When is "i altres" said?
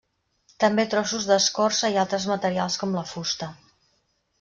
1.97-2.29